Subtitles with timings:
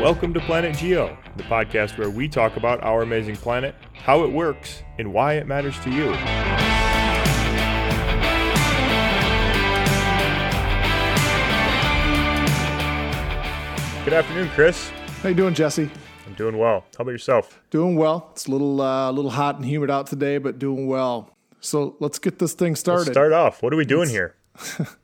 [0.00, 4.30] Welcome to Planet Geo, the podcast where we talk about our amazing planet, how it
[4.30, 6.04] works, and why it matters to you.
[14.04, 14.90] Good afternoon, Chris.
[15.20, 15.90] How you doing, Jesse?
[16.28, 16.84] I'm doing well.
[16.96, 17.60] How about yourself?
[17.70, 18.28] Doing well.
[18.30, 21.36] It's a little uh, little hot and humid out today, but doing well.
[21.58, 23.06] So let's get this thing started.
[23.06, 23.64] Let's start off.
[23.64, 24.36] What are we doing here?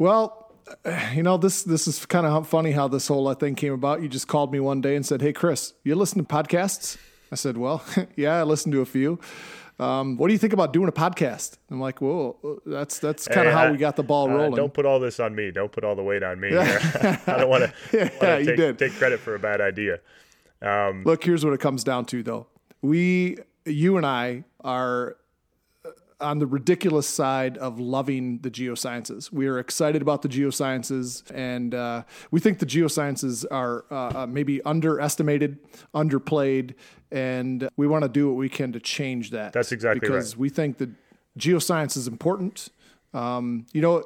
[0.00, 0.50] Well,
[1.14, 4.00] you know this this is kind of funny how this whole uh, thing came about.
[4.02, 6.96] You just called me one day and said, "Hey, Chris, you listen to podcasts?"
[7.30, 7.84] I said, "Well,
[8.16, 9.20] yeah, I listen to a few."
[9.78, 11.56] Um, what do you think about doing a podcast?
[11.70, 12.36] I'm like, well,
[12.66, 14.54] that's that's kind of Hey, how I- we got the ball Uh, rolling.
[14.54, 15.50] don't put all this on me.
[15.50, 16.48] Don't put all the weight on me.
[16.50, 16.60] here.
[17.26, 20.00] I don't want to Yeah, take, take credit for a bad idea.
[20.62, 22.46] Um, Look, here's what it comes down to, though.
[22.82, 25.16] We, you and I, are
[26.20, 29.32] on the ridiculous side of loving the geosciences.
[29.32, 34.26] We are excited about the geosciences, and uh, we think the geosciences are uh, uh,
[34.26, 35.58] maybe underestimated,
[35.94, 36.74] underplayed,
[37.10, 39.52] and we want to do what we can to change that.
[39.52, 40.40] That's exactly because right.
[40.40, 40.90] we think that
[41.38, 42.68] geoscience is important.
[43.12, 44.04] Um, you know,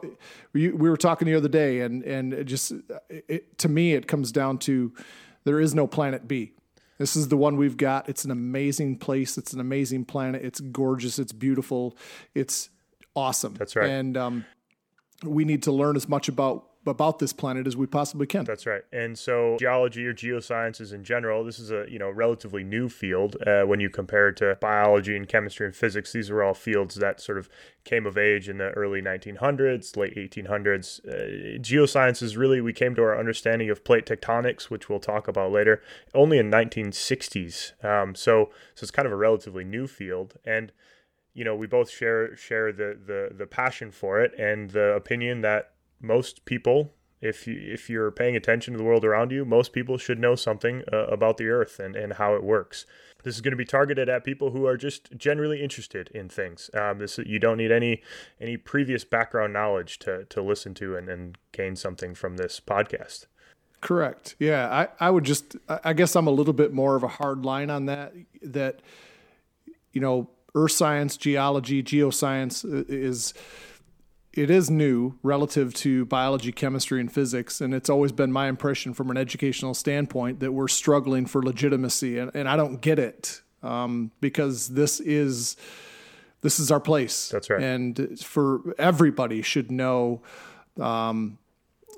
[0.52, 2.72] we, we were talking the other day, and and it just
[3.10, 4.92] it, to me, it comes down to
[5.44, 6.52] there is no planet B.
[6.98, 8.08] This is the one we've got.
[8.08, 9.36] It's an amazing place.
[9.36, 10.44] It's an amazing planet.
[10.44, 11.18] It's gorgeous.
[11.18, 11.96] It's beautiful.
[12.34, 12.70] It's
[13.16, 13.54] awesome.
[13.54, 13.90] That's right.
[13.90, 14.44] And um,
[15.26, 18.44] we need to learn as much about about this planet as we possibly can.
[18.44, 18.82] That's right.
[18.92, 23.36] And so geology or geosciences in general, this is a you know relatively new field
[23.46, 26.12] uh, when you compare it to biology and chemistry and physics.
[26.12, 27.48] These are all fields that sort of
[27.84, 31.06] came of age in the early 1900s, late 1800s.
[31.06, 35.52] Uh, geosciences really we came to our understanding of plate tectonics, which we'll talk about
[35.52, 35.82] later,
[36.14, 37.84] only in 1960s.
[37.84, 40.72] Um, so so it's kind of a relatively new field and
[41.34, 45.42] you know we both share share the the the passion for it and the opinion
[45.42, 49.72] that most people if you if you're paying attention to the world around you most
[49.72, 52.86] people should know something uh, about the earth and and how it works
[53.24, 56.70] this is going to be targeted at people who are just generally interested in things
[56.74, 58.00] um, this you don't need any
[58.40, 63.26] any previous background knowledge to to listen to and, and gain something from this podcast
[63.80, 64.34] Correct.
[64.38, 67.08] Yeah, I, I would just I I guess I'm a little bit more of a
[67.08, 68.14] hard line on that.
[68.40, 68.80] That
[69.92, 73.34] you know, earth science, geology, geoscience is
[74.32, 78.92] it is new relative to biology, chemistry, and physics, and it's always been my impression
[78.92, 83.42] from an educational standpoint that we're struggling for legitimacy, and, and I don't get it
[83.62, 85.56] um, because this is
[86.40, 87.28] this is our place.
[87.28, 87.62] That's right.
[87.62, 90.22] and for everybody should know
[90.80, 91.38] um,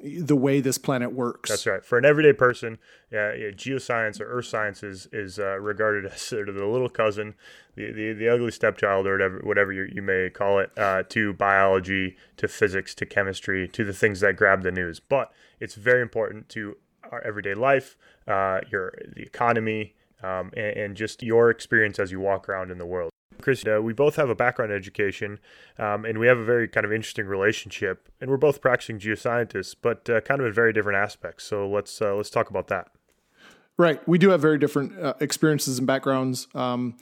[0.02, 1.50] the way this planet works.
[1.50, 1.84] That's right.
[1.84, 2.78] For an everyday person,
[3.12, 6.88] uh, yeah, geoscience or earth science is, is uh, regarded as sort of the little
[6.88, 7.34] cousin,
[7.74, 11.32] the, the, the ugly stepchild, or whatever, whatever you, you may call it, uh, to
[11.34, 15.00] biology, to physics, to chemistry, to the things that grab the news.
[15.00, 16.76] But it's very important to
[17.10, 17.96] our everyday life,
[18.26, 22.78] uh, your the economy, um, and, and just your experience as you walk around in
[22.78, 23.10] the world.
[23.46, 25.38] Chris, uh, we both have a background in education,
[25.78, 28.08] um, and we have a very kind of interesting relationship.
[28.20, 31.44] And we're both practicing geoscientists, but uh, kind of in very different aspects.
[31.44, 32.88] So let's uh, let's talk about that.
[33.76, 34.00] Right.
[34.08, 36.48] We do have very different uh, experiences and backgrounds.
[36.56, 36.96] Um,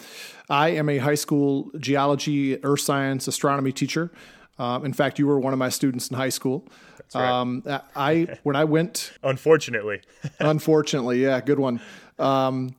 [0.51, 4.11] I am a high school geology, earth science, astronomy teacher.
[4.59, 6.69] Um, in fact, you were one of my students in high school.
[7.15, 7.27] right.
[7.27, 7.63] Um,
[7.97, 10.03] I when I went, Unfortunately,
[10.41, 11.81] unfortunately, yeah, good one.
[12.19, 12.77] Um,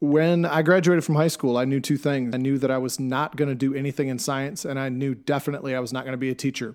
[0.00, 2.34] when I graduated from high school, I knew two things.
[2.34, 5.14] I knew that I was not going to do anything in science, and I knew
[5.14, 6.74] definitely I was not going to be a teacher.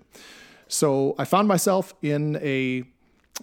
[0.68, 2.84] So I found myself in a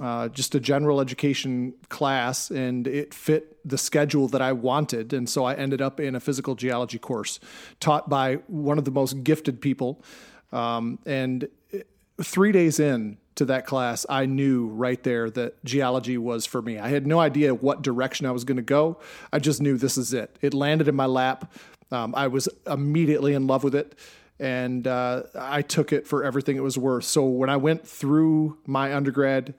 [0.02, 5.12] uh, just a general education class, and it fit the schedule that I wanted.
[5.12, 7.40] And so I ended up in a physical geology course
[7.80, 10.04] taught by one of the most gifted people.
[10.52, 11.50] Um, and
[12.22, 16.80] three days in to that class, I knew right there that geology was for me.
[16.80, 19.00] I had no idea what direction I was going to go.
[19.32, 20.36] I just knew this is it.
[20.42, 21.54] It landed in my lap.
[21.92, 23.98] Um, I was immediately in love with it
[24.40, 27.06] and uh, I took it for everything it was worth.
[27.06, 29.56] So when I went through my undergrad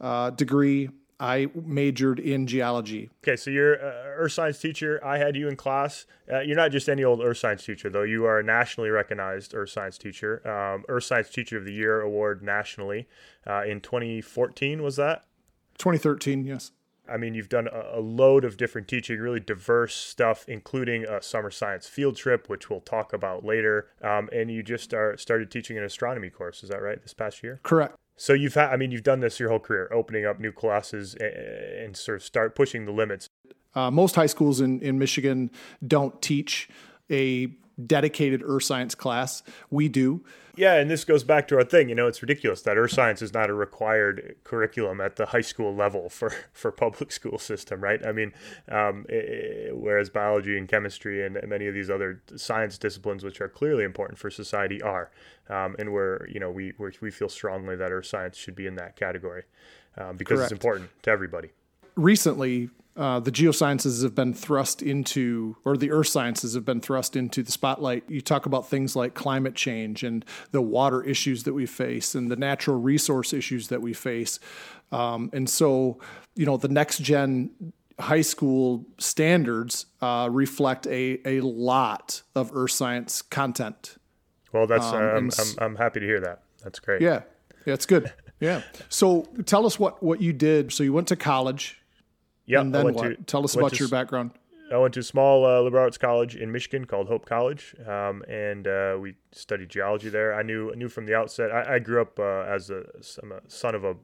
[0.00, 0.90] uh, degree,
[1.20, 3.10] I majored in geology.
[3.24, 3.36] okay.
[3.36, 5.04] So you're an earth science teacher.
[5.04, 6.06] I had you in class.
[6.32, 8.02] Uh, you're not just any old earth science teacher, though.
[8.02, 10.46] You are a nationally recognized earth science teacher.
[10.48, 13.08] Um, earth Science Teacher of the Year award nationally
[13.46, 14.82] uh, in 2014.
[14.82, 15.24] Was that?
[15.78, 16.72] 2013, yes.
[17.10, 21.50] I mean, you've done a, load of different teaching, really diverse stuff, including a summer
[21.50, 23.88] science field trip, which we'll talk about later.
[24.02, 26.62] Um, and you just are, started teaching an astronomy course.
[26.62, 27.00] Is that right?
[27.00, 27.60] This past year.
[27.62, 27.96] Correct.
[28.18, 31.14] So you've had, I mean, you've done this your whole career, opening up new classes
[31.14, 33.28] and, sort of start pushing the limits.
[33.74, 35.50] Uh, most high schools in, in Michigan
[35.86, 36.68] don't teach
[37.10, 37.46] a
[37.86, 39.42] dedicated earth science class.
[39.70, 40.24] We do.
[40.58, 41.88] Yeah, and this goes back to our thing.
[41.88, 45.40] You know, it's ridiculous that earth science is not a required curriculum at the high
[45.40, 48.04] school level for for public school system, right?
[48.04, 48.32] I mean,
[48.68, 53.48] um, it, whereas biology and chemistry and many of these other science disciplines, which are
[53.48, 55.10] clearly important for society, are,
[55.48, 58.66] um, and we're you know we we're, we feel strongly that earth science should be
[58.66, 59.44] in that category
[59.96, 60.52] um, because Correct.
[60.52, 61.50] it's important to everybody.
[61.94, 67.14] Recently, uh, the geosciences have been thrust into, or the earth sciences have been thrust
[67.14, 68.02] into the spotlight.
[68.08, 72.28] You talk about things like climate change and the water issues that we face and
[72.28, 74.40] the natural resource issues that we face.
[74.90, 76.00] Um, and so,
[76.34, 82.72] you know, the next gen high school standards uh, reflect a, a lot of earth
[82.72, 83.96] science content.
[84.52, 86.42] Well, that's um, I'm, I'm, I'm happy to hear that.
[86.64, 87.00] That's great.
[87.00, 87.22] Yeah,
[87.64, 88.12] yeah, it's good.
[88.40, 88.62] Yeah.
[88.88, 90.72] So tell us what what you did.
[90.72, 91.77] So you went to college.
[92.48, 92.62] Yeah.
[92.62, 93.04] And then what?
[93.04, 94.32] To, Tell us about your background.
[94.70, 98.22] I went to a small uh, liberal arts college in Michigan called Hope College, um,
[98.28, 100.34] and uh, we studied geology there.
[100.34, 101.50] I knew knew from the outset.
[101.50, 103.94] I, I grew up uh, as a, a son of a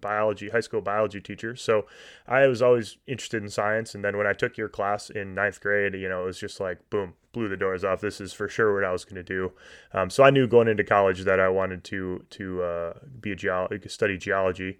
[0.00, 1.86] biology high school biology teacher, so
[2.28, 3.96] I was always interested in science.
[3.96, 6.60] And then when I took your class in ninth grade, you know, it was just
[6.60, 8.00] like boom, blew the doors off.
[8.00, 9.52] This is for sure what I was going to do.
[9.92, 13.36] Um, so I knew going into college that I wanted to to uh, be a
[13.36, 14.78] geolo- study geology.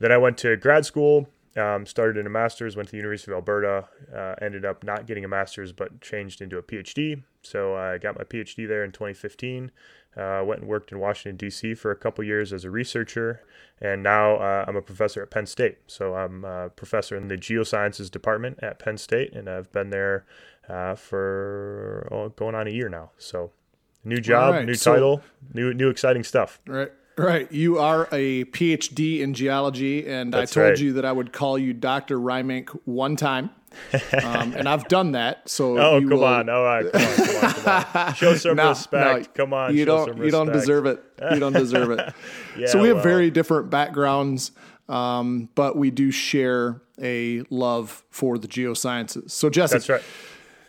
[0.00, 3.30] Then I went to grad school um, started in a master's, went to the University
[3.30, 7.22] of Alberta, uh, ended up not getting a master's, but changed into a PhD.
[7.42, 9.70] So I got my PhD there in 2015.
[10.16, 11.74] Uh, went and worked in Washington, D.C.
[11.74, 13.42] for a couple years as a researcher,
[13.80, 15.78] and now uh, I'm a professor at Penn State.
[15.86, 20.26] So I'm a professor in the geosciences department at Penn State, and I've been there
[20.68, 23.12] uh, for oh, going on a year now.
[23.16, 23.52] So
[24.04, 24.66] new job, right.
[24.66, 25.22] new so, title,
[25.54, 26.60] new new exciting stuff.
[26.66, 26.92] Right.
[27.22, 27.50] Right.
[27.52, 30.78] You are a PhD in geology, and That's I told right.
[30.80, 32.18] you that I would call you Dr.
[32.18, 33.50] Reimink one time.
[34.22, 35.48] um, and I've done that.
[35.48, 36.24] So oh, come will...
[36.24, 36.48] on!
[36.48, 38.14] All right, come on, come on, come on.
[38.14, 39.28] Show some no, respect.
[39.28, 40.18] No, come on, you don't.
[40.18, 41.02] You don't deserve it.
[41.30, 42.14] You don't deserve it.
[42.58, 44.50] yeah, so we have very different backgrounds,
[44.88, 49.30] um, but we do share a love for the geosciences.
[49.30, 50.02] So Jesse, that's right.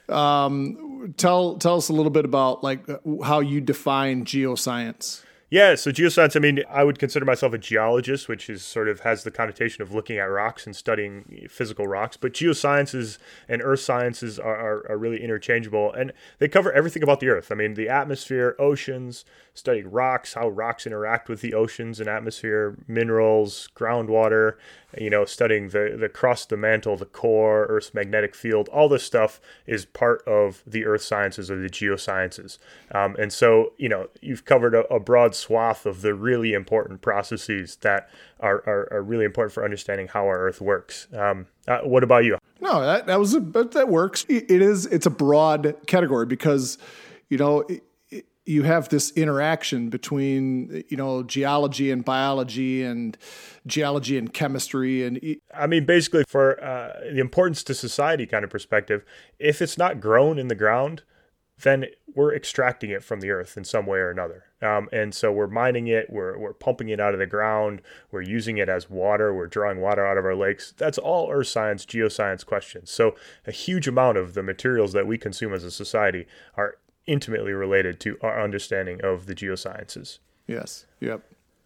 [0.10, 2.86] Um, tell tell us a little bit about like
[3.24, 5.23] how you define geoscience.
[5.54, 9.02] Yeah, so geoscience, I mean, I would consider myself a geologist, which is sort of
[9.02, 12.18] has the connotation of looking at rocks and studying physical rocks.
[12.18, 17.20] But geosciences and earth sciences are, are, are really interchangeable and they cover everything about
[17.20, 17.52] the earth.
[17.52, 22.78] I mean, the atmosphere, oceans, studying rocks, how rocks interact with the oceans and atmosphere,
[22.88, 24.56] minerals, groundwater,
[24.98, 29.04] you know, studying the, the crust, the mantle, the core, Earth's magnetic field, all this
[29.04, 32.58] stuff is part of the earth sciences or the geosciences.
[32.94, 37.02] Um, and so, you know, you've covered a, a, broad swath of the really important
[37.02, 38.10] processes that
[38.40, 41.08] are, are, are really important for understanding how our Earth works.
[41.14, 42.38] Um, uh, what about you?
[42.60, 44.26] No, that, that was a, that works.
[44.30, 46.78] It is, it's a broad category because,
[47.30, 47.66] you know,
[48.45, 53.18] you have this interaction between you know geology and biology and
[53.66, 55.19] geology and chemistry and
[55.56, 59.04] i mean basically for uh, the importance to society kind of perspective
[59.40, 61.04] if it's not grown in the ground
[61.62, 61.86] then
[62.16, 64.45] we're extracting it from the earth in some way or another.
[64.62, 67.81] Um, and so we're mining it we're, we're pumping it out of the ground
[68.12, 70.74] we're using it as water we're drawing water out of our lakes.
[70.78, 72.90] That's all earth science geoscience questions.
[72.90, 77.54] So a huge amount of the materials that we consume as a society are intimately
[77.54, 80.20] related to our understanding of the geosciences.
[80.48, 80.86] Yes.
[81.00, 81.24] Yep.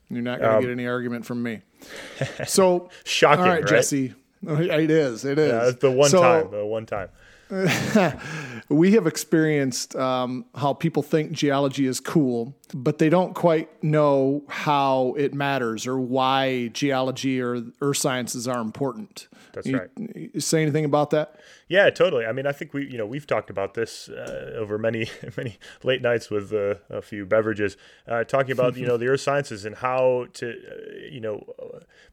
[0.10, 1.62] You're not going to um, get any argument from me.
[2.48, 3.70] So shocking, all right, right?
[3.70, 4.14] Jesse.
[4.44, 5.26] It is.
[5.26, 5.52] It is.
[5.52, 6.52] Yeah, the one so, time.
[6.52, 7.10] The one time.
[8.70, 14.44] we have experienced um, how people think geology is cool, but they don't quite know
[14.50, 19.28] how it matters or why geology or earth sciences are important.
[19.54, 19.90] That's you, right.
[20.34, 21.36] You say anything about that?
[21.70, 22.26] Yeah, totally.
[22.26, 25.58] I mean, I think we, you know, we've talked about this uh, over many, many
[25.84, 27.76] late nights with uh, a few beverages,
[28.08, 31.44] uh, talking about you know the earth sciences and how to, uh, you know,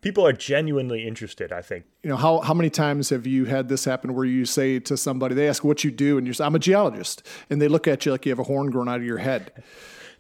[0.01, 1.53] people are genuinely interested.
[1.53, 1.85] I think.
[2.03, 4.97] You know, how how many times have you had this happen where you say to
[4.97, 7.89] somebody, they ask what you do, and you say, "I'm a geologist," and they look
[7.89, 9.53] at you like you have a horn growing out of your head.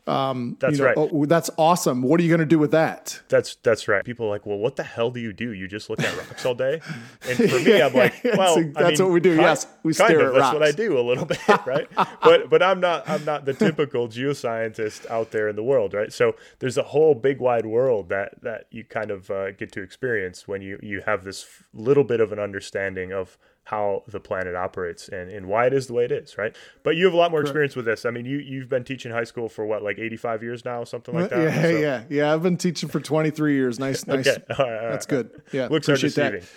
[0.07, 0.97] Um, that's you know, right.
[0.99, 2.03] Oh, that's awesome.
[2.03, 3.23] What are you going to do with that?
[3.29, 4.05] That's that's right.
[4.05, 5.53] People are like, well, what the hell do you do?
[5.53, 6.81] You just look at rocks all day.
[7.27, 9.31] And for me, I'm like, well, that's, that's mean, what we do.
[9.31, 11.89] Kind, yes, we kind stare of, at That's what I do a little bit, right?
[12.23, 16.13] but but I'm not I'm not the typical geoscientist out there in the world, right?
[16.13, 19.83] So there's a whole big wide world that that you kind of uh, get to
[19.83, 24.55] experience when you you have this little bit of an understanding of how the planet
[24.55, 26.55] operates and, and why it is the way it is, right?
[26.83, 27.49] But you have a lot more Correct.
[27.49, 28.05] experience with this.
[28.05, 30.85] I mean, you you've been teaching high school for what, like eighty five years now,
[30.85, 31.43] something like that.
[31.43, 31.69] Yeah, so.
[31.69, 32.35] yeah, yeah.
[32.35, 33.79] I've been teaching for twenty three years.
[33.79, 34.27] Nice, nice.
[34.27, 34.43] okay.
[34.51, 35.43] All right, all right, That's good.
[35.53, 36.41] Yeah, looks are deceiving.
[36.41, 36.49] That.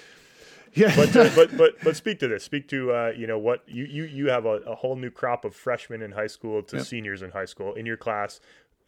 [0.73, 0.95] Yeah.
[0.95, 2.43] But uh, but but but speak to this.
[2.43, 5.45] Speak to uh, you know what you you you have a, a whole new crop
[5.45, 8.39] of freshmen in high school to seniors in high school in your class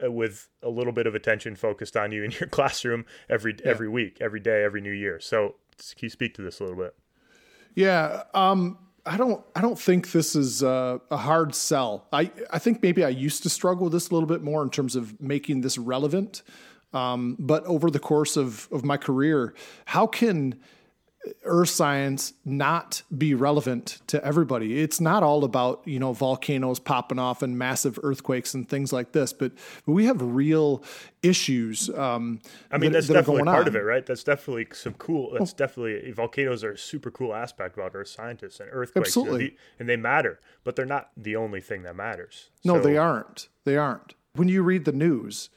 [0.03, 3.89] uh, with a little bit of attention focused on you in your classroom every every
[3.89, 5.19] week, every day, every new year.
[5.19, 6.95] So can you speak to this a little bit?
[7.79, 8.23] Yeah.
[8.33, 9.41] Um, I don't.
[9.55, 12.07] I don't think this is uh, a hard sell.
[12.11, 12.29] I.
[12.51, 14.97] I think maybe I used to struggle with this a little bit more in terms
[14.97, 16.43] of making this relevant.
[16.91, 19.53] Um, but over the course of of my career,
[19.85, 20.59] how can
[21.43, 24.81] earth science not be relevant to everybody.
[24.81, 29.11] It's not all about, you know, volcanoes popping off and massive earthquakes and things like
[29.11, 29.51] this, but,
[29.85, 30.83] but we have real
[31.23, 31.89] issues.
[31.89, 33.67] Um, I mean, that, that's that definitely part on.
[33.67, 34.05] of it, right?
[34.05, 38.59] That's definitely some cool, that's definitely, volcanoes are a super cool aspect about earth scientists
[38.59, 39.09] and earthquakes.
[39.09, 39.49] Absolutely.
[39.49, 42.49] The, and they matter, but they're not the only thing that matters.
[42.63, 43.49] No, so, they aren't.
[43.65, 44.15] They aren't.
[44.33, 45.49] When you read the news,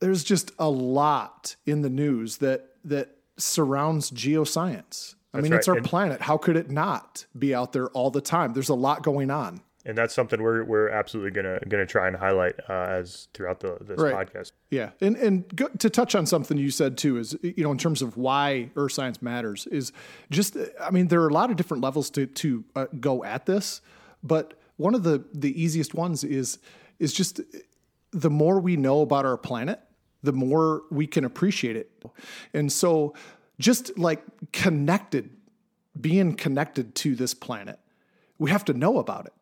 [0.00, 5.14] there's just a lot in the news that, that surrounds geoscience.
[5.32, 5.58] I that's mean, right.
[5.58, 6.20] it's our and, planet.
[6.22, 8.52] How could it not be out there all the time?
[8.52, 9.60] There's a lot going on.
[9.84, 13.76] And that's something we're we're absolutely gonna gonna try and highlight uh, as throughout the
[13.80, 14.14] this right.
[14.14, 14.50] podcast.
[14.68, 17.78] Yeah, and and go, to touch on something you said too is you know in
[17.78, 19.92] terms of why earth science matters is
[20.28, 23.46] just I mean there are a lot of different levels to to uh, go at
[23.46, 23.80] this,
[24.24, 26.58] but one of the the easiest ones is
[26.98, 27.40] is just
[28.10, 29.80] the more we know about our planet,
[30.26, 31.90] the more we can appreciate it.
[32.52, 33.14] And so,
[33.58, 35.30] just like connected,
[35.98, 37.78] being connected to this planet,
[38.38, 39.32] we have to know about it.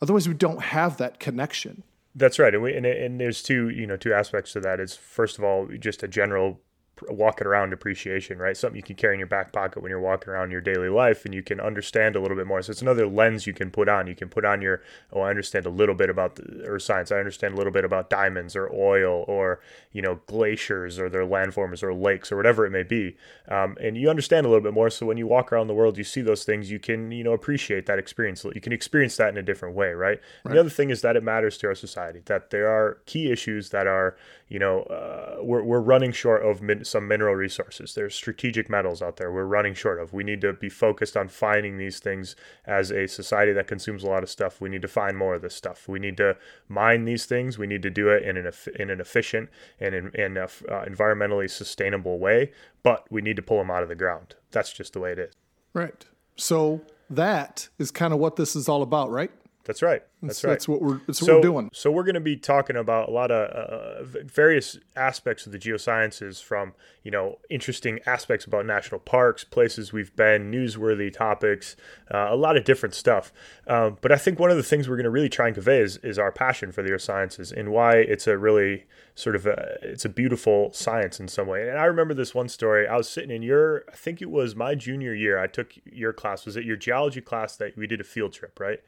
[0.00, 1.82] Otherwise, we don't have that connection.
[2.14, 4.78] That's right, and, we, and, and there's two you know two aspects to that.
[4.78, 6.60] Is first of all just a general
[7.08, 8.56] walking around appreciation, right?
[8.56, 11.24] Something you can carry in your back pocket when you're walking around your daily life
[11.24, 12.62] and you can understand a little bit more.
[12.62, 14.06] So it's another lens you can put on.
[14.06, 17.12] You can put on your, oh, I understand a little bit about the earth science.
[17.12, 19.60] I understand a little bit about diamonds or oil or,
[19.92, 23.16] you know, glaciers or their landforms or lakes or whatever it may be.
[23.48, 24.88] Um, and you understand a little bit more.
[24.90, 27.32] So when you walk around the world, you see those things, you can, you know,
[27.32, 28.44] appreciate that experience.
[28.44, 30.20] You can experience that in a different way, right?
[30.44, 30.54] right.
[30.54, 33.70] the other thing is that it matters to our society, that there are key issues
[33.70, 34.16] that are,
[34.48, 37.94] you know, uh, we're, we're running short of min- some mineral resources.
[37.94, 40.12] There's strategic metals out there we're running short of.
[40.12, 44.08] We need to be focused on finding these things as a society that consumes a
[44.08, 44.60] lot of stuff.
[44.60, 45.88] We need to find more of this stuff.
[45.88, 46.36] We need to
[46.68, 47.58] mine these things.
[47.58, 49.50] We need to do it in an in an efficient
[49.80, 52.52] and in, in a, uh, environmentally sustainable way.
[52.82, 54.36] But we need to pull them out of the ground.
[54.50, 55.34] That's just the way it is.
[55.72, 56.04] Right.
[56.36, 59.30] So that is kind of what this is all about, right?
[59.66, 60.02] That's right.
[60.22, 60.52] That's, right.
[60.52, 61.70] That's what we're that's so, what we're doing.
[61.72, 65.58] So we're going to be talking about a lot of uh, various aspects of the
[65.58, 71.74] geosciences, from you know interesting aspects about national parks, places we've been, newsworthy topics,
[72.14, 73.32] uh, a lot of different stuff.
[73.66, 75.80] Um, but I think one of the things we're going to really try and convey
[75.80, 78.84] is, is our passion for the earth sciences and why it's a really
[79.16, 81.68] sort of a, it's a beautiful science in some way.
[81.68, 82.86] And I remember this one story.
[82.86, 85.38] I was sitting in your, I think it was my junior year.
[85.38, 86.46] I took your class.
[86.46, 88.80] Was it your geology class that we did a field trip, right?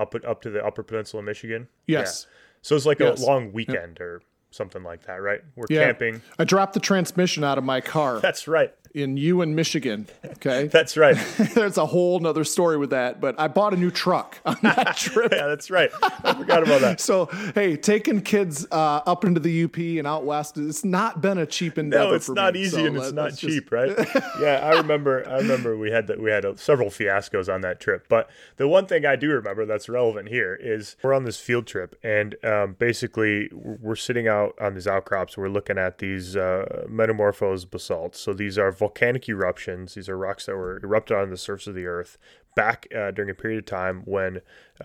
[0.00, 1.68] Up up to the Upper Peninsula, Michigan.
[1.86, 2.26] Yes.
[2.28, 2.36] Yeah.
[2.62, 3.22] So it's like yes.
[3.22, 4.00] a long weekend yep.
[4.00, 5.40] or something like that, right?
[5.56, 5.84] We're yeah.
[5.84, 6.22] camping.
[6.38, 8.20] I dropped the transmission out of my car.
[8.22, 10.06] That's right in you and Michigan.
[10.24, 10.66] Okay.
[10.72, 11.16] that's right.
[11.54, 14.96] There's a whole nother story with that, but I bought a new truck on that
[14.96, 15.32] trip.
[15.32, 15.90] yeah, that's right.
[16.02, 17.00] I forgot about that.
[17.00, 21.38] so, hey, taking kids uh, up into the UP and out west, it's not been
[21.38, 22.10] a cheap endeavor.
[22.10, 22.60] No, it's not me.
[22.60, 23.72] easy so and it's not cheap, just...
[23.72, 23.96] right?
[24.40, 25.28] yeah, I remember.
[25.28, 26.20] I remember we had that.
[26.20, 29.66] We had a, several fiascos on that trip, but the one thing I do remember
[29.66, 34.54] that's relevant here is we're on this field trip, and um, basically we're sitting out
[34.60, 35.36] on these outcrops.
[35.36, 38.18] We're looking at these uh, metamorphosed basalts.
[38.20, 39.94] So these are volcanic eruptions.
[39.94, 42.16] These are rocks that were erupted on the surface of the Earth
[42.56, 44.40] back uh, during a period of time when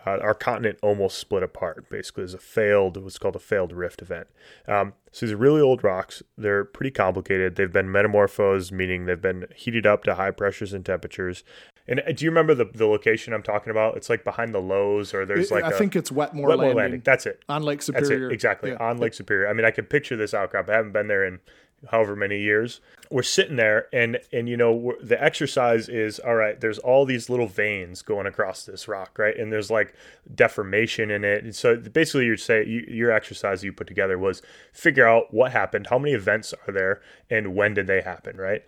[0.05, 1.89] uh, our continent almost split apart.
[1.89, 4.27] Basically, as a failed, what's called a failed rift event.
[4.67, 6.21] Um, so these are really old rocks.
[6.37, 7.55] They're pretty complicated.
[7.55, 11.43] They've been metamorphosed, meaning they've been heated up to high pressures and temperatures.
[11.87, 13.95] And uh, do you remember the, the location I'm talking about?
[13.95, 16.77] It's like behind the Lows, or there's like I a, think it's Wetmore, Wetmore Landing.
[16.77, 17.01] Landing.
[17.05, 18.19] That's it on Lake Superior.
[18.19, 18.77] That's it exactly yeah.
[18.81, 19.47] on Lake Superior.
[19.47, 20.67] I mean, I can picture this outcrop.
[20.69, 21.39] I haven't been there in
[21.91, 26.61] however many years we're sitting there and and you know the exercise is all right
[26.61, 29.37] there's all these little veins going across this rock right?
[29.37, 29.93] And there's like
[30.33, 31.43] deformation in it.
[31.43, 34.41] And so basically you'd say you, your exercise you put together was
[34.73, 38.63] figure out what happened how many events are there and when did they happen right?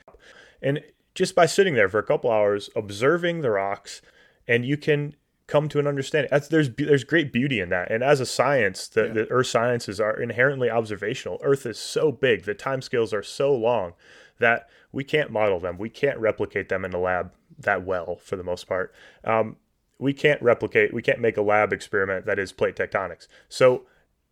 [0.61, 0.81] And
[1.15, 4.01] just by sitting there for a couple hours observing the rocks
[4.47, 5.15] and you can
[5.47, 6.29] come to an understanding.
[6.29, 7.89] That's, there's there's great beauty in that.
[7.89, 9.13] And as a science, the, yeah.
[9.13, 11.39] the earth sciences are inherently observational.
[11.41, 13.93] Earth is so big, the time scales are so long
[14.39, 15.77] that we can't model them.
[15.77, 18.93] We can't replicate them in a lab that well for the most part.
[19.23, 19.55] Um,
[19.99, 23.27] we can't replicate, we can't make a lab experiment that is plate tectonics.
[23.49, 23.83] So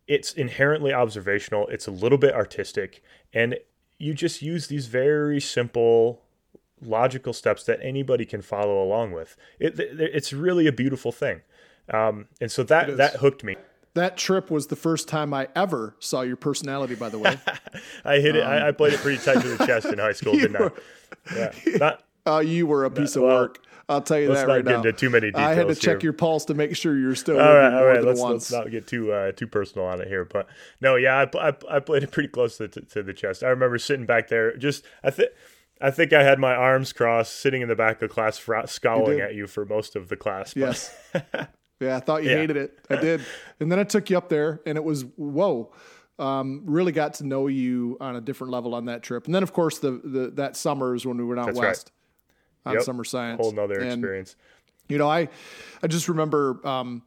[0.06, 1.66] it's inherently observational.
[1.68, 3.02] It's a little bit artistic.
[3.32, 3.56] And
[3.98, 6.22] you just use these very simple
[6.82, 9.36] logical steps that anybody can follow along with.
[9.58, 11.42] It, it's really a beautiful thing.
[11.92, 13.56] Um, and so that that hooked me.
[13.94, 16.94] That trip was the first time I ever saw your personality.
[16.94, 17.38] By the way,
[18.04, 18.42] I hit it.
[18.42, 20.70] Um, I, I, played it pretty tight to the chest in high school, didn't I?
[21.34, 22.02] Yeah, not.
[22.26, 23.60] Uh, you were a piece of well, work.
[23.88, 24.76] I'll tell you that right now.
[24.76, 26.08] Into too many details I had to check here.
[26.08, 27.40] your pulse to make sure you're still.
[27.40, 28.02] All right, all right.
[28.02, 30.48] Let's, let's, not get too uh, too personal on it here, but
[30.80, 33.44] no, yeah, I, I, I played it pretty close to, to, to, the chest.
[33.44, 35.30] I remember sitting back there, just I think.
[35.80, 39.24] I think I had my arms crossed, sitting in the back of class, scowling you
[39.24, 40.54] at you for most of the class.
[40.54, 40.60] But.
[40.66, 40.96] Yes.
[41.80, 42.36] yeah, I thought you yeah.
[42.36, 42.78] hated it.
[42.88, 43.20] I did,
[43.60, 45.72] and then I took you up there, and it was whoa.
[46.18, 49.42] Um, really got to know you on a different level on that trip, and then
[49.42, 51.92] of course the, the that summer is when we went out That's west
[52.64, 52.70] right.
[52.70, 52.84] on yep.
[52.84, 53.38] summer science.
[53.38, 54.36] Whole nother and, experience.
[54.88, 55.28] You know, I
[55.82, 57.02] I just remember um,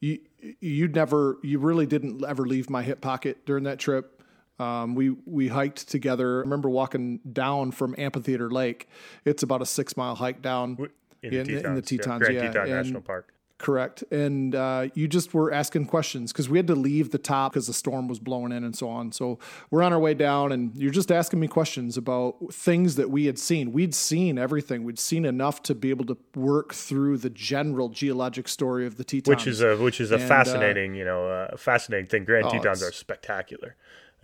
[0.00, 0.18] you
[0.60, 4.17] you never you really didn't ever leave my hip pocket during that trip.
[4.58, 6.38] Um, we we hiked together.
[6.38, 8.88] I remember walking down from Amphitheater Lake.
[9.24, 10.76] It's about a six mile hike down
[11.22, 12.52] in, in, the, Tetons, in the Tetons, yeah, Grand yeah.
[12.52, 13.34] Teton National Park.
[13.58, 14.04] Correct.
[14.12, 17.66] And uh, you just were asking questions because we had to leave the top because
[17.66, 19.10] the storm was blowing in and so on.
[19.10, 23.10] So we're on our way down, and you're just asking me questions about things that
[23.10, 23.72] we had seen.
[23.72, 24.84] We'd seen everything.
[24.84, 29.02] We'd seen enough to be able to work through the general geologic story of the
[29.02, 32.06] Tetons, which is a which is a and, uh, fascinating, uh, you know, uh, fascinating
[32.06, 32.24] thing.
[32.24, 33.74] Grand oh, Tetons are spectacular.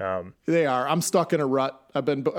[0.00, 0.88] Um, they are.
[0.88, 1.80] I'm stuck in a rut.
[1.94, 2.26] I've been.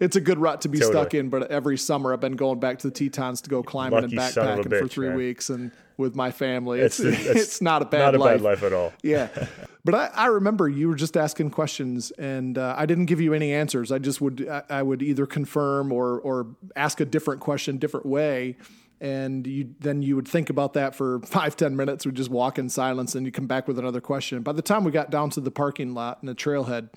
[0.00, 1.02] it's a good rut to be totally.
[1.02, 4.00] stuck in, but every summer I've been going back to the Tetons to go climbing
[4.00, 5.16] Lucky and backpacking bitch, for three man.
[5.16, 6.80] weeks and with my family.
[6.80, 8.34] It's it's, it's, it's not a bad not a life.
[8.36, 8.92] bad life at all.
[9.02, 9.28] yeah,
[9.84, 13.34] but I, I, remember you were just asking questions, and uh, I didn't give you
[13.34, 13.92] any answers.
[13.92, 18.06] I just would I, I would either confirm or or ask a different question, different
[18.06, 18.56] way
[19.04, 22.06] and you then you would think about that for five ten minutes.
[22.06, 24.42] We'd just walk in silence and you come back with another question.
[24.42, 26.88] By the time we got down to the parking lot and the trailhead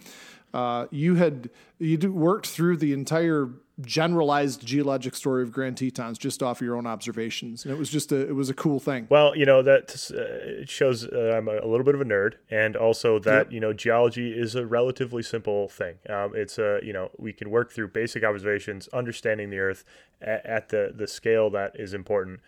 [0.53, 1.49] uh, you had
[1.79, 3.49] you worked through the entire
[3.81, 8.11] generalized geologic story of Grand Tetons just off your own observations, and it was just
[8.11, 9.07] a it was a cool thing.
[9.09, 12.35] Well, you know that uh, shows uh, I'm a, a, little bit of a nerd,
[12.49, 13.51] and also that yep.
[13.51, 15.95] you know geology is a relatively simple thing.
[16.09, 19.83] Um, it's a you know we can work through basic observations, understanding the Earth
[20.21, 22.39] at, at the the scale that is important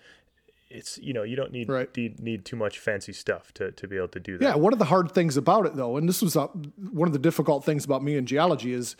[0.69, 1.95] it's you know you don't need right.
[1.97, 4.45] need, need too much fancy stuff to, to be able to do that.
[4.45, 7.13] Yeah, one of the hard things about it though, and this was a, one of
[7.13, 8.95] the difficult things about me in geology is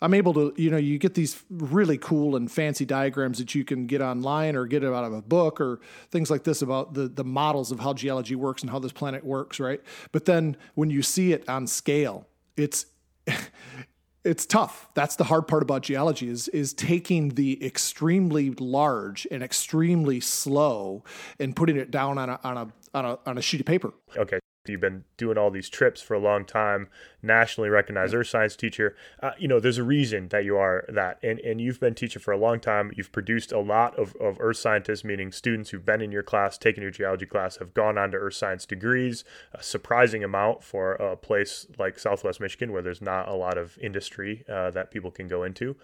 [0.00, 3.64] I'm able to you know you get these really cool and fancy diagrams that you
[3.64, 5.80] can get online or get out of a book or
[6.10, 9.24] things like this about the the models of how geology works and how this planet
[9.24, 9.80] works, right?
[10.12, 12.86] But then when you see it on scale, it's
[14.24, 14.88] it's tough.
[14.94, 21.04] That's the hard part about geology is is taking the extremely large and extremely slow
[21.38, 23.92] and putting it down on a on a on a on a sheet of paper.
[24.16, 24.38] Okay.
[24.68, 26.88] You've been doing all these trips for a long time,
[27.22, 28.96] nationally recognized earth science teacher.
[29.22, 31.18] Uh, you know, there's a reason that you are that.
[31.22, 32.92] And, and you've been teaching for a long time.
[32.96, 36.58] You've produced a lot of, of earth scientists, meaning students who've been in your class,
[36.58, 40.94] taken your geology class, have gone on to earth science degrees, a surprising amount for
[40.94, 45.10] a place like Southwest Michigan where there's not a lot of industry uh, that people
[45.10, 45.76] can go into.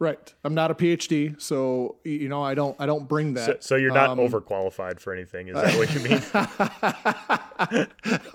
[0.00, 0.34] Right.
[0.44, 3.44] I'm not a PhD, so you know I don't I don't bring that.
[3.44, 5.48] So, so you're not um, overqualified for anything.
[5.48, 6.22] Is that what you mean?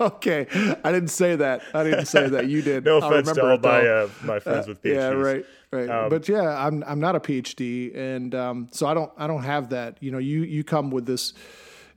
[0.00, 0.46] okay,
[0.84, 1.62] I didn't say that.
[1.74, 2.46] I didn't say that.
[2.46, 2.84] You did.
[2.86, 4.94] no offense to all my uh, my friends uh, with PhDs.
[4.94, 5.90] Yeah, right, right.
[5.90, 9.42] Um, but yeah, I'm I'm not a PhD, and um, so I don't I don't
[9.42, 10.00] have that.
[10.00, 11.32] You know, you you come with this.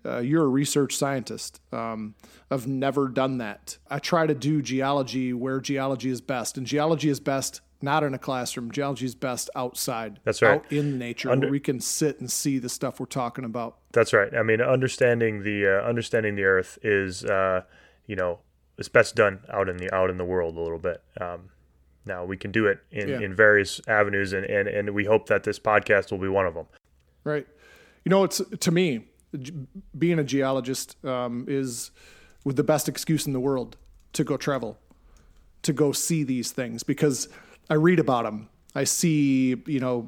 [0.03, 1.61] Uh, you're a research scientist.
[1.71, 2.15] Um,
[2.49, 3.77] I've never done that.
[3.87, 8.13] I try to do geology where geology is best, and geology is best not in
[8.13, 8.71] a classroom.
[8.71, 10.19] Geology is best outside.
[10.23, 10.59] That's right.
[10.59, 13.77] Out in nature, Under- where we can sit and see the stuff we're talking about.
[13.91, 14.33] That's right.
[14.33, 17.63] I mean, understanding the uh, understanding the Earth is, uh,
[18.05, 18.39] you know,
[18.77, 21.01] it's best done out in the out in the world a little bit.
[21.19, 21.49] Um,
[22.05, 23.19] now we can do it in, yeah.
[23.19, 26.53] in various avenues, and, and and we hope that this podcast will be one of
[26.53, 26.65] them.
[27.23, 27.47] Right.
[28.05, 29.05] You know, it's to me,
[29.97, 31.91] being a geologist um, is
[32.43, 33.77] with the best excuse in the world
[34.13, 34.79] to go travel,
[35.61, 37.27] to go see these things because
[37.69, 38.49] I read about them.
[38.75, 40.07] I see, you know,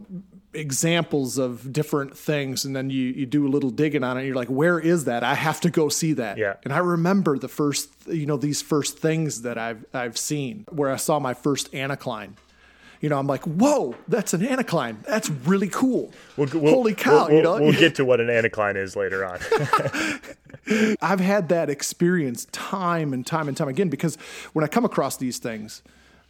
[0.54, 4.22] examples of different things, and then you you do a little digging on it.
[4.22, 5.24] And you're like, where is that?
[5.24, 6.38] I have to go see that.
[6.38, 6.56] Yeah.
[6.64, 10.92] And I remember the first, you know, these first things that I've I've seen where
[10.92, 12.34] I saw my first anticline.
[13.00, 15.04] You know, I'm like, whoa, that's an anticline.
[15.06, 16.14] That's really cool.
[16.38, 17.30] We'll, we'll, Holy cow!
[17.30, 19.40] We'll, you know, we'll get to what an anticline is later on.
[21.02, 24.18] I've had that experience time and time and time again because
[24.54, 25.82] when I come across these things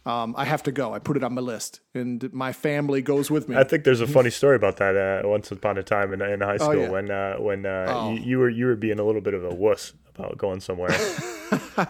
[0.04, 0.92] um, I have to go.
[0.92, 3.56] I put it on my list, and my family goes with me.
[3.56, 4.96] I think there's a funny story about that.
[4.96, 6.88] Uh, once upon a time in, in high oh, school, oh, yeah.
[6.88, 8.12] when uh, when uh, oh.
[8.12, 10.90] you, you, were you were being a little bit of a wuss about going somewhere.
[11.78, 11.86] yeah.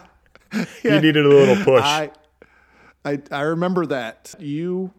[0.85, 1.83] You needed a little push.
[1.83, 2.11] I,
[3.05, 4.93] I I remember that you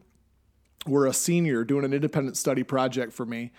[0.87, 3.51] were a senior doing an independent study project for me.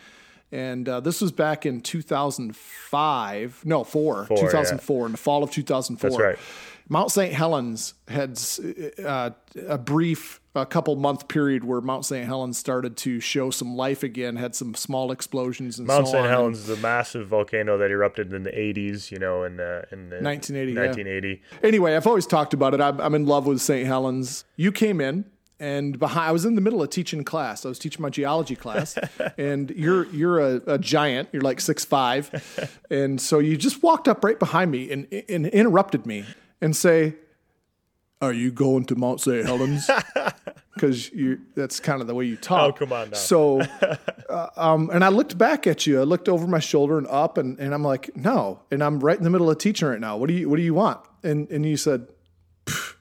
[0.52, 5.50] And uh, this was back in 2005, no, four, Four, 2004, in the fall of
[5.50, 6.10] 2004.
[6.10, 6.38] That's right.
[6.88, 7.32] Mount St.
[7.32, 8.38] Helens had
[9.04, 9.30] uh,
[9.66, 12.26] a brief, a couple month period where Mount St.
[12.26, 16.26] Helens started to show some life again, had some small explosions and Mount so St.
[16.26, 20.10] Helens is a massive volcano that erupted in the 80s, you know, in the, in
[20.10, 20.78] the 1980, yeah.
[21.62, 22.80] Anyway, I've always talked about it.
[22.80, 23.86] I'm, I'm in love with St.
[23.86, 24.44] Helens.
[24.56, 25.24] You came in,
[25.58, 27.64] and behind, I was in the middle of teaching class.
[27.64, 28.98] I was teaching my geology class,
[29.38, 31.28] and you're you're a, a giant.
[31.32, 35.46] You're like six five, and so you just walked up right behind me and, and
[35.46, 36.24] interrupted me
[36.60, 37.14] and say,
[38.20, 39.46] "Are you going to Mount St.
[39.46, 39.88] Helens?"
[40.74, 42.60] Because you that's kind of the way you talk.
[42.60, 43.16] Oh, come on now.
[43.16, 43.60] So,
[44.28, 46.00] uh, um, and I looked back at you.
[46.00, 48.60] I looked over my shoulder and up, and, and I'm like, no.
[48.72, 50.16] And I'm right in the middle of teaching right now.
[50.16, 50.98] What do you What do you want?
[51.22, 52.08] And and you said,
[52.66, 52.96] "Pff,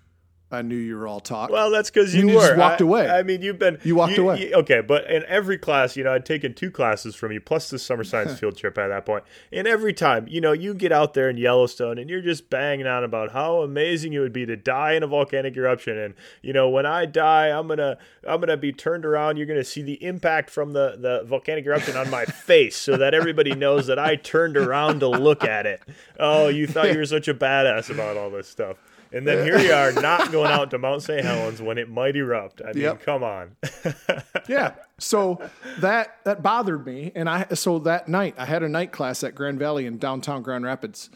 [0.54, 1.50] I knew you were all talk.
[1.50, 2.42] Well, that's because you, You were.
[2.42, 3.10] just walked I- away.
[3.10, 3.80] I mean, you've been.
[3.84, 4.54] You walked away.
[4.54, 7.80] okay, but in every class, you know, I'd taken two classes from you, plus the
[7.80, 9.24] summer science field trip at that point.
[9.52, 12.88] And every time, you know, you get out there in Yellowstone and you're just banging
[12.88, 15.98] on about how amazing it would be to die in a volcanic eruption.
[15.98, 19.38] And you know, when I die, I'm gonna, I'm gonna be turned around.
[19.38, 23.13] You're gonna see the impact from the the volcanic eruption on my face, so that
[23.13, 25.82] everybody knows that I turned around to look at it.
[26.20, 28.78] Oh, you thought you were such a badass about all this stuff.
[29.13, 31.23] And then here you are, not going out to Mount St.
[31.23, 32.62] Helens when it might erupt.
[32.62, 33.04] I mean, Yep.
[33.04, 33.56] come on.
[34.47, 34.73] yeah.
[34.99, 35.39] So
[35.80, 39.36] that that bothered me, and I so that night I had a night class at
[39.36, 41.10] Grand Valley in downtown Grand Rapids,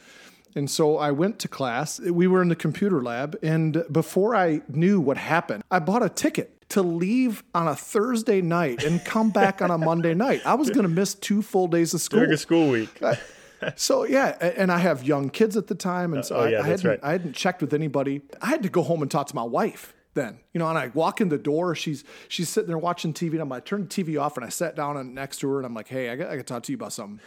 [0.56, 2.00] and so I went to class.
[2.00, 6.10] We were in the computer lab, and before I knew what happened, I bought a
[6.10, 10.42] ticket to leave on a Thursday night and come back on a Monday night.
[10.46, 12.20] I was going to miss two full days of school.
[12.20, 13.02] During a school week.
[13.76, 16.60] So yeah, and I have young kids at the time, and uh, so oh, yeah,
[16.60, 17.00] I that's hadn't right.
[17.04, 18.22] I hadn't checked with anybody.
[18.42, 20.68] I had to go home and talk to my wife then, you know.
[20.68, 23.64] And I walk in the door, she's she's sitting there watching TV, and I'm like,
[23.64, 25.74] I turned the TV off, and I sat down and next to her, and I'm
[25.74, 27.20] like, Hey, I got I got to talk to you about something,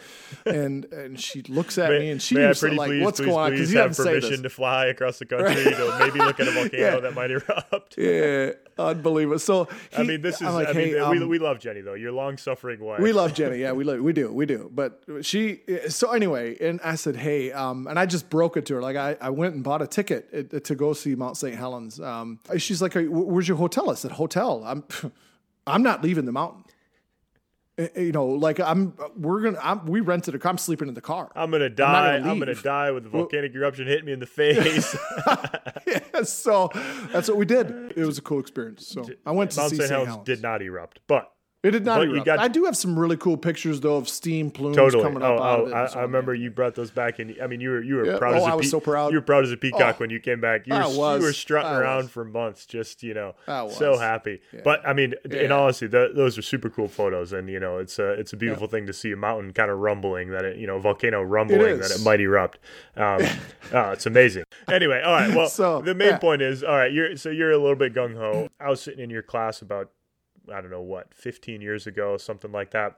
[0.45, 3.25] and and she looks at me, and May I was pretty like, please, What's please,
[3.25, 3.51] going on?
[3.51, 6.69] Because you have permission to fly across the country to maybe look at a volcano
[6.93, 6.99] Yeah.
[6.99, 7.97] that might erupt.
[7.97, 9.39] Yeah, unbelievable.
[9.39, 10.47] So I mean, this is.
[10.47, 11.93] I'm like, I mean, hey, we, um, we love Jenny though.
[11.93, 12.99] Your long-suffering wife.
[12.99, 13.57] We love Jenny.
[13.59, 14.69] Yeah, we love, we do, we do.
[14.73, 15.61] But she.
[15.89, 18.81] So anyway, and I said, hey, um, and I just broke it to her.
[18.81, 21.55] Like I, I went and bought a ticket uh, to go see Mount St.
[21.55, 21.99] Helens.
[21.99, 23.89] Um, she's like, where's your hotel?
[23.89, 24.63] I said, hotel.
[24.65, 24.83] I'm,
[25.67, 26.63] I'm not leaving the mountain.
[27.79, 28.93] Uh, You know, like I'm.
[29.15, 29.59] We're gonna.
[29.63, 30.49] I'm, we rented a car.
[30.49, 31.31] I'm sleeping in the car.
[31.35, 32.17] I'm gonna die.
[32.17, 34.93] gonna I'm gonna die with the volcanic eruption hitting me in the face.
[35.87, 36.69] yeah, so
[37.13, 37.93] that's what we did.
[37.95, 38.87] It was a cool experience.
[38.87, 39.89] So I went to Mount see St.
[39.89, 40.25] Helens.
[40.25, 41.31] did not erupt, but
[41.63, 42.25] It did not But erupt.
[42.25, 45.03] got- I do have some really cool pictures though of steam plumes Totally.
[45.03, 45.73] coming Oh, up out oh, it.
[45.73, 48.17] I, I remember you brought those back, and I mean, you were you were Yeah.
[48.17, 49.11] proud Oh, as a I was pe- so proud.
[49.11, 49.99] You were proud as a peacock Oh.
[49.99, 50.65] when you came back.
[50.65, 51.19] You were, I was.
[51.21, 52.09] you were strutting I around was.
[52.11, 53.35] for months, just you know,
[53.69, 54.41] so happy.
[54.63, 55.53] But I mean, in Yeah.
[55.55, 58.65] honesty, th those are super cool photos, and you know, it's a it's a beautiful
[58.67, 61.91] thing to see a mountain kind of rumbling that it, you know, volcano rumbling that
[61.91, 62.57] it might erupt.
[62.97, 63.21] Um,
[63.71, 64.45] oh, it's amazing.
[64.67, 65.35] Anyway, all right.
[65.35, 66.17] Well, So, the main yeah.
[66.17, 68.47] point is, all right, you're so you're a little bit gung ho.
[68.59, 69.91] I was sitting in your class about
[70.49, 72.97] I don't know what, 15 years ago, something like that.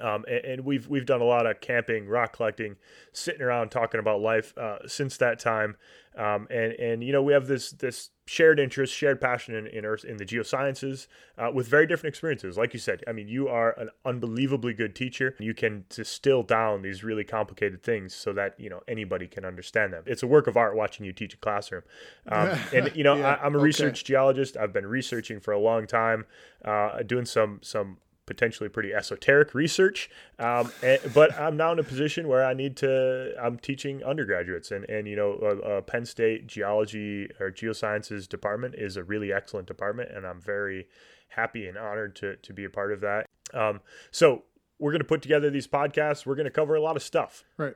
[0.00, 2.76] Um, and, and we've we've done a lot of camping, rock collecting,
[3.12, 5.76] sitting around talking about life uh, since that time.
[6.16, 9.84] Um, and and you know we have this this shared interest, shared passion in in,
[9.84, 12.56] earth, in the geosciences uh, with very different experiences.
[12.56, 15.34] Like you said, I mean, you are an unbelievably good teacher.
[15.38, 19.92] You can distill down these really complicated things so that you know anybody can understand
[19.92, 20.04] them.
[20.06, 21.82] It's a work of art watching you teach a classroom.
[22.28, 23.64] Um, and you know Yeah, I, I'm a okay.
[23.64, 24.56] research geologist.
[24.56, 26.24] I've been researching for a long time,
[26.64, 30.10] uh, doing some some potentially pretty esoteric research.
[30.38, 33.34] Um, and, but I'm now in a position where I need to.
[33.40, 38.74] I'm teaching undergraduates, and and you know, uh, uh, Penn State geology or geosciences department
[38.76, 40.86] is a really excellent department, and I'm very
[41.28, 43.26] happy and honored to to be a part of that.
[43.54, 44.42] Um, so
[44.78, 46.26] we're going to put together these podcasts.
[46.26, 47.44] We're going to cover a lot of stuff.
[47.56, 47.74] Right.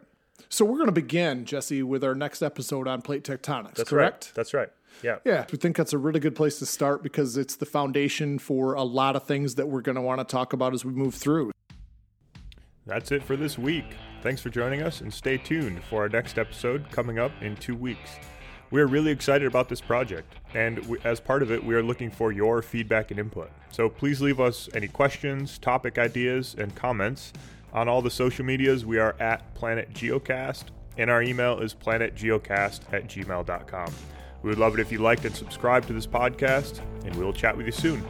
[0.49, 3.75] So we're going to begin, Jesse, with our next episode on plate tectonics.
[3.75, 4.27] That's correct?
[4.27, 4.33] right.
[4.35, 4.71] That's right.
[5.03, 5.19] Yeah.
[5.25, 8.75] Yeah, we think that's a really good place to start because it's the foundation for
[8.75, 11.15] a lot of things that we're going to want to talk about as we move
[11.15, 11.53] through.
[12.87, 13.85] That's it for this week.
[14.23, 17.77] Thanks for joining us and stay tuned for our next episode coming up in two
[17.77, 18.19] weeks.
[18.71, 21.83] We are really excited about this project, and we, as part of it, we are
[21.83, 23.51] looking for your feedback and input.
[23.73, 27.33] So please leave us any questions, topic ideas, and comments.
[27.73, 30.65] On all the social medias, we are at Planet Geocast,
[30.99, 33.93] and our email is planetgeocast at gmail.com.
[34.43, 37.33] We would love it if you liked and subscribed to this podcast, and we will
[37.33, 38.05] chat with you soon.